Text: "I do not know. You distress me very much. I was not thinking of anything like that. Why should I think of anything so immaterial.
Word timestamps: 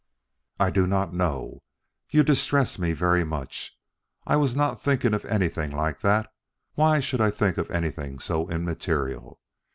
"I 0.59 0.71
do 0.71 0.87
not 0.87 1.13
know. 1.13 1.61
You 2.09 2.23
distress 2.23 2.79
me 2.79 2.91
very 2.91 3.23
much. 3.23 3.77
I 4.25 4.35
was 4.35 4.55
not 4.55 4.81
thinking 4.81 5.13
of 5.13 5.25
anything 5.25 5.69
like 5.69 6.01
that. 6.01 6.33
Why 6.73 6.99
should 6.99 7.21
I 7.21 7.29
think 7.29 7.59
of 7.59 7.69
anything 7.69 8.17
so 8.17 8.49
immaterial. 8.49 9.39